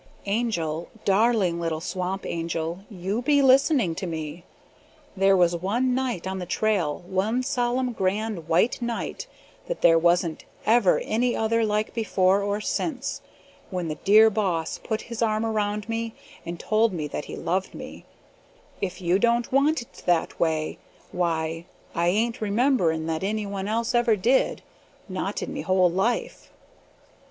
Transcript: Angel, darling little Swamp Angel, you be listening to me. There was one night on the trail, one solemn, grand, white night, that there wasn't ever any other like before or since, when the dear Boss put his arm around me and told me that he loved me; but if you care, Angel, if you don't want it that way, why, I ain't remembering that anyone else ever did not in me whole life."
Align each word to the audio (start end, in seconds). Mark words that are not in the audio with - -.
Angel, 0.25 0.89
darling 1.05 1.59
little 1.59 1.79
Swamp 1.79 2.25
Angel, 2.25 2.79
you 2.89 3.21
be 3.21 3.39
listening 3.43 3.93
to 3.93 4.07
me. 4.07 4.43
There 5.15 5.37
was 5.37 5.55
one 5.55 5.93
night 5.93 6.25
on 6.25 6.39
the 6.39 6.47
trail, 6.47 7.03
one 7.07 7.43
solemn, 7.43 7.91
grand, 7.93 8.47
white 8.47 8.81
night, 8.81 9.27
that 9.67 9.81
there 9.83 9.99
wasn't 9.99 10.43
ever 10.65 10.97
any 11.01 11.35
other 11.35 11.63
like 11.63 11.93
before 11.93 12.41
or 12.41 12.59
since, 12.59 13.21
when 13.69 13.89
the 13.89 13.99
dear 14.03 14.31
Boss 14.31 14.79
put 14.83 15.01
his 15.01 15.21
arm 15.21 15.45
around 15.45 15.87
me 15.87 16.15
and 16.47 16.59
told 16.59 16.93
me 16.93 17.07
that 17.09 17.25
he 17.25 17.35
loved 17.35 17.75
me; 17.75 18.03
but 18.79 18.87
if 18.87 19.01
you 19.01 19.05
care, 19.05 19.05
Angel, 19.05 19.05
if 19.05 19.07
you 19.07 19.19
don't 19.19 19.51
want 19.51 19.81
it 19.83 20.03
that 20.07 20.39
way, 20.39 20.79
why, 21.11 21.65
I 21.93 22.07
ain't 22.07 22.41
remembering 22.41 23.05
that 23.05 23.23
anyone 23.23 23.67
else 23.67 23.93
ever 23.93 24.15
did 24.15 24.63
not 25.07 25.43
in 25.43 25.53
me 25.53 25.61
whole 25.61 25.91
life." 25.91 26.49